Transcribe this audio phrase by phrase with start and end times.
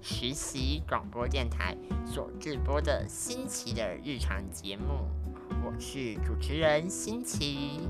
[0.00, 5.06] 实习广播电台所直播的新奇的日常节目，
[5.64, 7.80] 我是主持人新奇。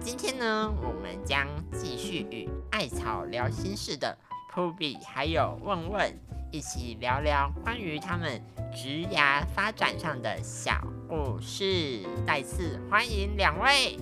[0.00, 4.16] 今天呢，我们将继续与艾草聊心事的
[4.52, 6.18] 扑比还有问问
[6.50, 8.40] 一起聊聊关于他们
[8.72, 12.06] 职涯发展上的小故事。
[12.26, 13.98] 再次欢迎两位。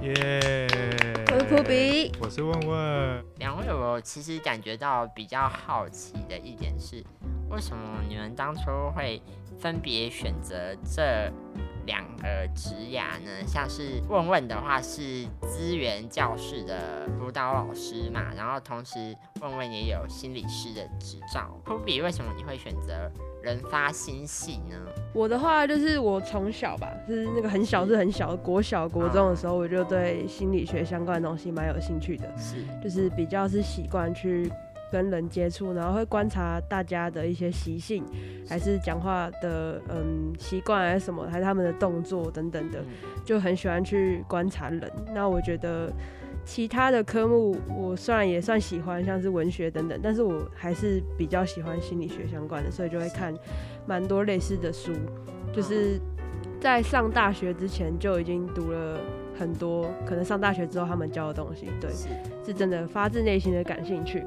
[0.00, 0.66] 耶！
[1.30, 3.24] 我是扑比，我是问问。
[3.38, 7.04] 两位，我其实感觉到比较好奇的一点是，
[7.50, 8.62] 为什么你们当初
[8.96, 9.22] 会
[9.60, 11.30] 分别选择这
[11.86, 13.30] 两个职涯呢？
[13.46, 21.56] 像是问问的话是资源教室的辅导老师嘛，然后同时问问也有心理师的执照。
[21.64, 23.10] 科比，为什么你会选择？
[23.42, 24.76] 人发心系呢？
[25.12, 32.32] 我的话就是我从小吧，就是那个很小是很小，国小国中的时候，我就对心理学相关的东西蛮有兴趣的。
[32.38, 34.48] 是，就是比较是习惯去
[34.92, 38.04] 跟人接触，然后会观察大家的一些习性，
[38.46, 42.84] 还是讲话的嗯习惯还是什么，还是他们的动作等等的，
[43.24, 44.82] 就很喜欢去观察人。
[45.14, 45.90] 那我觉得。
[46.44, 53.32] 其他的科目我虽然也算喜欢，像是文学等等，但是我还是比较喜欢心理学相关的，所以就会看
[53.86, 54.90] 蛮多类似的书。
[55.52, 56.00] 就是
[56.60, 58.98] 在上大学之前就已经读了
[59.38, 61.88] 很多，可能上大学之后他们教的东西，对，
[62.44, 64.24] 是真的发自内心的感兴趣。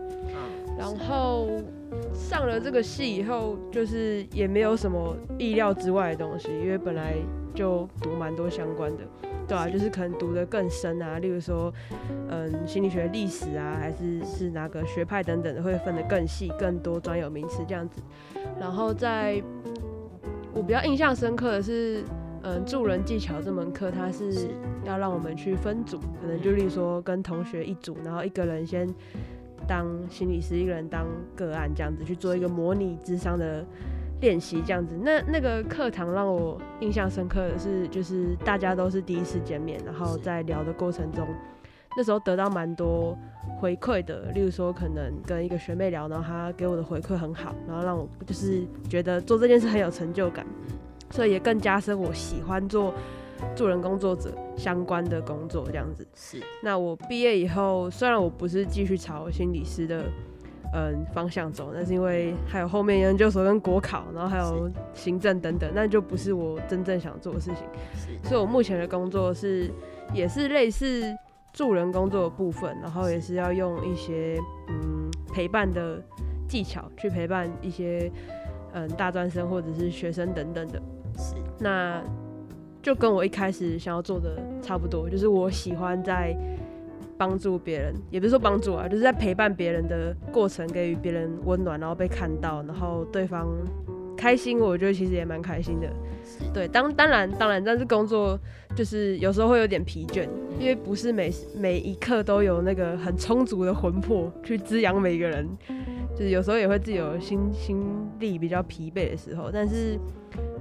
[0.77, 1.47] 然后
[2.13, 7.15] 上了这个戏以后，就是也没有什么意料之外的东西，因为本来
[7.53, 9.03] 就读蛮多相关的。
[9.47, 11.71] 对啊，就是可能读得更深啊，例如说，
[12.29, 18.01] 嗯，心理学历史啊，还是是哪个学派等等的，会分得更细、更多专有名词这样子。
[18.59, 19.39] 然后在
[20.51, 22.03] 我比较印象深刻的是，
[22.41, 24.47] 嗯，助人技巧这门课，它是
[24.83, 28.87] 要让我们去分组，可能就例如说跟同学一组，然后一个人先
[29.67, 31.05] 当心理师，一个人当
[31.35, 33.65] 个案这样子去做一个模拟智商的。
[34.21, 41.27] 练习这样子，那那个课堂让我印象深刻的是，就是大家都是第一次见面，然后在聊的过程中，
[41.97, 43.15] 那时候得到蛮多
[43.59, 44.31] 回馈的。
[44.33, 50.47] 例如说，可能跟一个学妹聊，然后她给我的回馈很好，然后让我就是觉得做这件事很有成就感，
[51.11, 52.93] 所以也更加深我喜欢做
[53.55, 56.07] 助人工作者相关的工作这样子。
[56.13, 56.41] 是。
[56.63, 60.05] 那我毕业以后，虽然我不是继续朝心理师的。
[60.73, 67.63] 嗯，方向走，那是因为还有后面研究所跟国考，然后还有行政等等，那就不是我真正想做的事情。
[67.95, 69.71] 是所以我目前的工作是，
[70.13, 71.15] 也是类似
[71.53, 74.37] 助人工作的部分，然后也是要用一些
[74.67, 76.01] 嗯陪伴的
[76.45, 78.11] 技巧去陪伴一些
[78.73, 80.81] 嗯大专生或者是学生等等的。
[81.17, 82.03] 是，那
[82.85, 86.37] 就跟我一开始想要做的差不多，就是我喜欢在。
[87.17, 93.47] 帮助别人，也不是说帮助啊，就是在陪伴别人的过程，给予别人温暖，然后被看到，然后对方
[94.17, 95.87] 开心，我觉得其实也蛮开心的。
[96.53, 98.37] 对，当当然当然，但是工作
[98.75, 100.27] 就是有时候会有点疲倦，
[100.59, 105.47] 因为不是每每一刻都有那个很充足的魂魄去滋养每个人，
[106.17, 107.81] 就是有时候也会自己有心心
[108.19, 109.97] 力比较疲惫的时候，但是。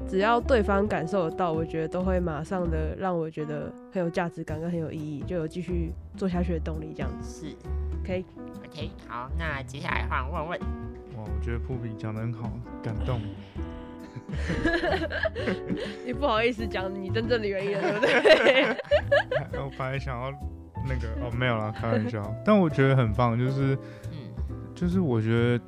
[0.07, 6.93] 只要对方感受得到，我觉得都会马上的让我觉得很有价值感跟很有意义，就有继续做下去的动力。
[6.95, 7.57] 这样子是
[8.03, 10.61] ，OK，OK，好，那接下来换问问。
[11.17, 12.51] 哇，我觉得扑比讲的很好，
[12.83, 13.21] 感动。
[16.05, 18.77] 你不好意思讲你真正的原因，对不对？
[19.61, 20.31] 我本来想要
[20.87, 22.23] 那个哦，没有啦，开玩笑。
[22.45, 23.77] 但我觉得很棒，就是，
[24.13, 24.33] 嗯，
[24.75, 25.65] 就是我觉得。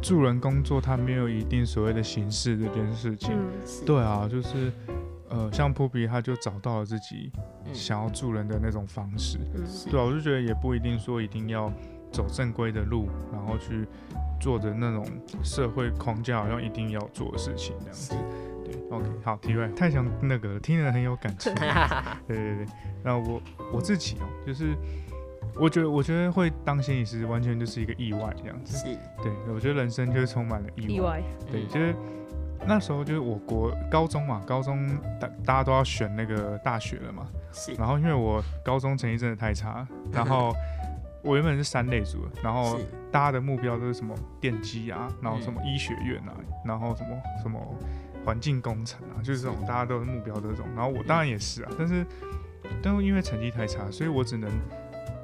[0.00, 3.36] 助人工作，他没有一定所谓的形式这件事情。
[3.84, 4.72] 对啊，就是，
[5.28, 7.30] 呃，像扑比，他就找到了自己
[7.72, 9.38] 想要助人的那种方式。
[9.90, 11.70] 对啊，我就觉得也不一定说一定要
[12.10, 13.86] 走正规的路，然后去
[14.40, 15.06] 做的那种
[15.42, 18.14] 社会框架好像一定要做的事情这样子。
[18.64, 21.54] 对，OK，好，题外太想那个听人很有感情。
[22.26, 22.66] 对对对，
[23.04, 23.40] 那我
[23.72, 24.74] 我自己哦，就是。
[25.56, 28.76] 我觉得，我觉得会当心理师完全就是一个意外这样子。
[28.76, 28.84] 是，
[29.22, 30.94] 对，我觉得人生就是充满了意外。
[30.94, 31.94] 意外，对，就是
[32.66, 34.88] 那时候就是我国高中嘛，高中
[35.20, 37.26] 大大家都要选那个大学了嘛。
[37.52, 37.72] 是。
[37.74, 40.54] 然后因为我高中成绩真的太差，然后
[41.22, 42.78] 我原本是三类组的，然后
[43.10, 46.32] 大家的目标都是什么电机啊，然后什么医学院啊，
[46.64, 47.10] 然后什么
[47.42, 47.60] 什么
[48.24, 50.66] 环境工程啊，就是这种大家都是目标这种。
[50.74, 52.06] 然后我当然也是啊，但是
[52.82, 54.48] 但因为成绩太差，所以我只能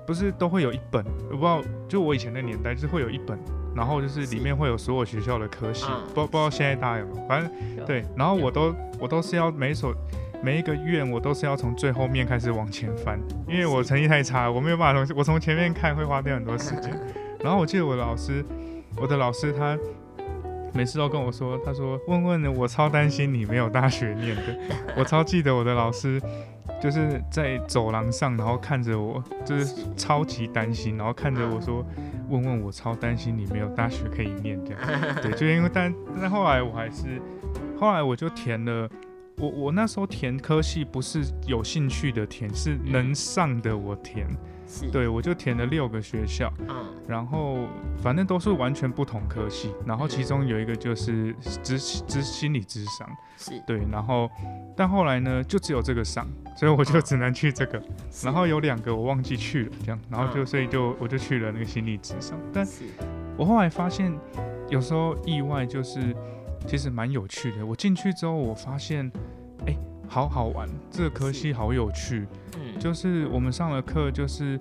[0.06, 3.38] 不是都会有一本，我不知道就我以前的年代就是会有一本。
[3.76, 7.29] 然后就是里面会有所有学校的科系，不不知道现在大家有没有？
[7.29, 9.94] 反正对，然后我都我都是要每所
[10.43, 16.99] 每一个院，我都是要从最后面开始往前翻，因为我成绩太差，我没有办法从我从前面看会花掉很多时间。
[17.44, 18.43] 然后我记得我的老师，
[18.97, 19.79] 我的老师他
[20.73, 24.56] 每次都跟我说，他说问问我超担心你没有大学念的，
[24.97, 26.19] 我超记得我的老师。
[26.81, 31.84] 就是在走廊上，然后看着我，就是超级担心，然后看着我说
[32.28, 34.81] ：“问问我，超担心你没有大学可以念。”这样，
[35.23, 37.20] 对，就因为但但后来我还是，
[37.78, 38.88] 后来我就填了，
[39.38, 44.26] 我我那时候填科系不是有兴趣的填，是能上的我填。
[44.91, 47.59] 对，我就填了六个学校，嗯，然后
[48.03, 53.63] 反正都是完全不同科系，然后其中有一个就是知知心理智商，是。
[53.67, 54.29] 对，然后
[54.77, 56.27] 但后来呢，就只有这个上，
[56.57, 57.81] 所以我就只能去这个，
[58.25, 62.67] 然后有两个我忘记去了，这样，然后就所以就我就去了那个心理智商，但
[63.37, 64.12] 我后来发现
[64.69, 66.15] 有时候意外就是
[66.67, 69.11] 其实蛮有趣的，我进去之后我发现，
[69.67, 69.77] 哎。
[70.08, 72.26] 好好玩，这个科系好有趣。
[72.56, 74.58] 嗯，就是我们上的课，就是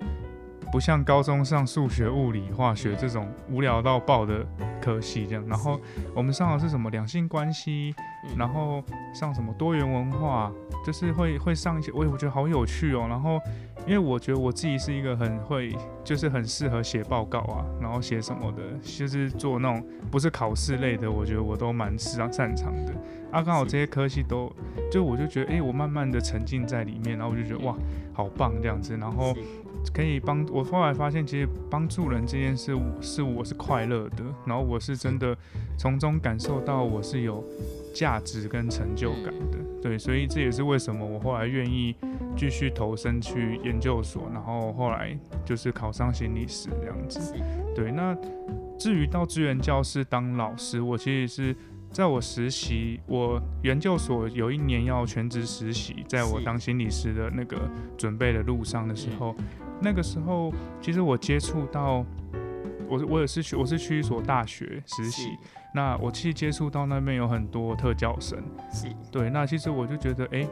[0.70, 4.46] 不像高中上数学、物理、化学这种无聊到爆的
[4.80, 5.46] 科系这样。
[5.46, 5.80] 然后
[6.14, 7.94] 我们上的是什么两性关系，
[8.36, 8.82] 然后
[9.14, 10.52] 上什么多元文化，
[10.84, 13.06] 就是会会上一些，我我觉得好有趣哦。
[13.08, 13.40] 然后。
[13.86, 15.72] 因为我觉得我自己是一个很会，
[16.02, 22.92] 就是很适合写报告啊，然后写什么的，就是做那种不是考试类的，我觉得我都蛮擅擅长的。
[23.30, 24.52] 啊，刚好这些科系都，
[24.90, 27.76] 就我就觉得，哎，我慢慢的沉浸在里面，然后我就觉得哇，
[28.12, 29.32] 好棒这样子，然后
[29.94, 35.36] 可以帮我后来发现，其实帮助人这件事是我是快乐的，然后我是真的
[35.78, 37.44] 从中感受到我是有
[37.94, 41.94] 价值跟成就感的，对，所以这也是为什么我后来愿意。
[42.36, 47.34] 继续投身去研究所，然后后来就是考上心理师这样子。
[47.74, 48.16] 对，那
[48.78, 51.56] 至于到资源教室当老师，我其实是
[51.90, 57.56] 在我实习，我研究所有一年要全职实习，在我当心理师的那个
[57.96, 59.34] 准备的路上的时候，
[59.80, 62.04] 那个时候其实我接触到，
[62.86, 65.30] 我我也是去我是去一所大学实习，
[65.74, 68.38] 那我其实接触到那边有很多特教生，
[68.70, 68.88] 是。
[69.10, 70.46] 对，那其实我就觉得哎。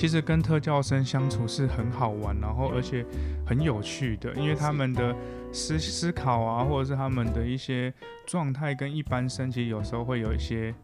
[0.00, 3.04] 其实跟特教生相处是很好玩，然后而且
[3.44, 5.14] 很有趣的，因为他们的
[5.52, 7.92] 思思考啊，或者是他们的一些
[8.26, 10.74] 状态跟一般生其实有时候会有一些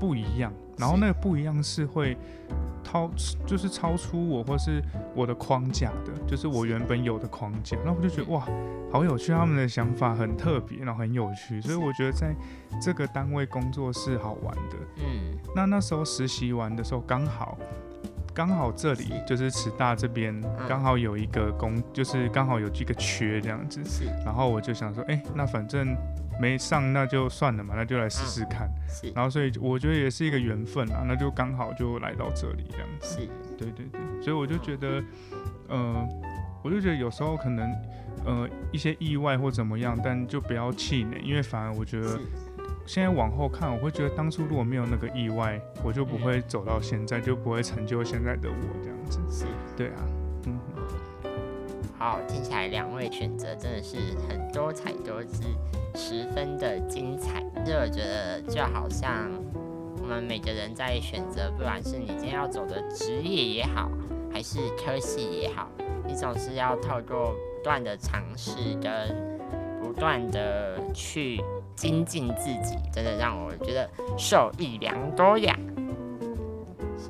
[0.00, 2.16] 不一样，然后那个不一样是会
[2.82, 3.10] 超，
[3.46, 4.82] 就是超出我或是
[5.14, 8.48] 我的框架的，就是我原本有的框架，那我就觉得哇，
[8.90, 12.34] 好有趣，他们的想法很特别，然后很有趣，所以我觉得在
[12.80, 14.76] 这个单位工作是好玩的。
[15.00, 17.58] 嗯，那那时候实习完的时候刚好。
[18.34, 20.34] 刚好这里就是慈大这边
[20.68, 23.80] 刚好有一个工，就是刚好有几个缺这样子，
[24.24, 25.96] 然后我就想说，哎，那反正
[26.40, 28.68] 没上那就算了嘛，那就来试试看。
[29.14, 33.18] 然后所以我觉得也是一个缘分啊，那就刚好就来到这里这样子。
[33.56, 35.00] 对对对，所以我就觉得，
[35.68, 36.08] 呃，
[36.64, 37.72] 我就觉得有时候可能，
[38.26, 42.18] 呃，一些意外或怎么样，但就不要气馁，因为反而我觉得。
[42.86, 49.18] 现在往后看，我会觉得当初如果没有那个意外，我就不会走到现在，就不会成就现在的我这样子。
[49.30, 50.04] 是，对啊，
[50.46, 50.58] 嗯。
[51.98, 53.96] 好，听起来两位选择真的是
[54.28, 55.44] 很多彩多姿，
[55.94, 57.40] 十分的精彩。
[57.64, 59.30] 就我觉得，就好像
[60.02, 63.90] 我们每个人在选择，不管是你今天要走的职业也好，
[64.30, 65.70] 还是科系也好，
[66.06, 68.50] 你总是要透过不断的尝试
[68.82, 69.33] 跟不
[69.96, 71.40] 断的去。
[71.76, 75.58] 精进自己，真的让我觉得受益良多呀！
[76.96, 77.08] 是，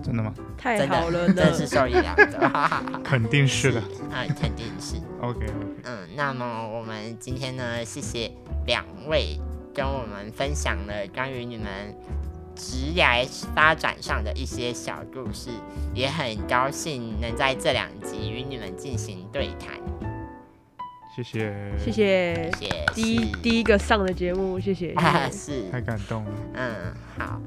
[0.00, 0.32] 真的吗？
[0.56, 2.38] 太好了，真的是受益良多，
[3.02, 3.80] 肯定是的，
[4.12, 4.94] 啊，肯定是。
[5.20, 5.52] OK OK。
[5.82, 8.30] 嗯，那么我们今天呢，谢谢
[8.64, 9.40] 两位
[9.74, 11.66] 跟我们分享了关于你们
[12.54, 13.04] 职业
[13.56, 15.50] 发展上的一些小故事，
[15.92, 19.74] 也很高兴能在这两集与你们进行对谈。
[21.16, 22.84] 谢谢，谢谢，谢谢。
[22.92, 24.94] 第一第一个上的节目，谢谢，
[25.32, 26.30] 是太感动了。
[26.52, 26.74] 嗯，
[27.16, 27.40] 好，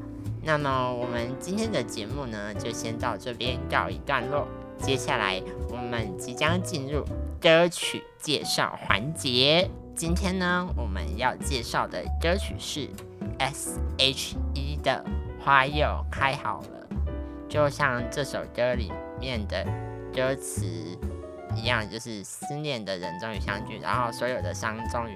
[0.43, 4.47] 那么我们今天的节目呢，就先到这边告一段落。
[4.79, 7.05] 接下来我们即将进入
[7.39, 9.69] 歌曲介绍环节。
[9.95, 12.89] 今天呢，我们要介绍的歌曲是
[13.37, 15.05] S.H.E 的
[15.43, 16.87] 《花又开好了》，
[17.47, 19.63] 就像这首歌里面的
[20.11, 20.65] 歌词。
[21.59, 25.15] 一样，就是思念的人终于相聚，然后所有的伤终于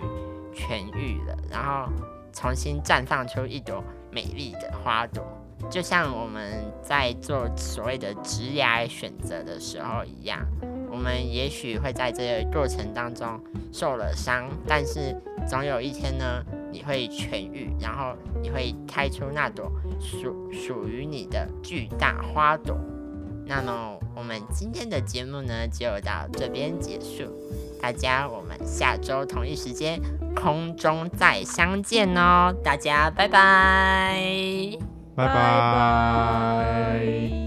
[0.53, 1.91] 痊愈了，然后
[2.33, 5.23] 重新绽放出一朵美丽的花朵，
[5.69, 10.45] 就像我们在做所谓的职业选择的时候一样。
[10.91, 13.39] 我们也许会在这个过程当中
[13.71, 15.15] 受了伤，但是
[15.47, 22.77] 总有一天呢，你会痊愈，然后你会开出那朵属属于你的巨大花朵。
[23.45, 27.25] 那么我们今天的节目呢，就到这边结束。
[27.81, 29.99] 大家，我们下周同一时间
[30.33, 32.55] 空中再相见哦！
[32.63, 34.77] 大家，拜拜，
[35.15, 37.42] 拜拜。